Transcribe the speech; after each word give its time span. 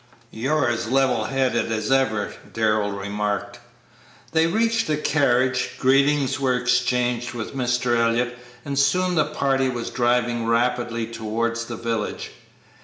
"You're 0.31 0.67
as 0.67 0.89
level 0.89 1.25
headed 1.25 1.71
as 1.71 1.91
ever," 1.91 2.33
Darrell 2.53 2.91
remarked. 2.91 3.59
They 4.31 4.47
reached 4.47 4.87
the 4.87 4.97
carriage, 4.97 5.73
greetings 5.77 6.39
were 6.39 6.55
exchanged 6.55 7.35
with 7.35 7.53
Mr. 7.55 7.95
Elliott, 7.95 8.39
and 8.65 8.79
soon 8.79 9.13
the 9.13 9.25
party 9.25 9.69
was 9.69 9.91
driving 9.91 10.47
rapidly 10.47 11.05
towards 11.05 11.65
the 11.65 11.77
village. 11.77 12.31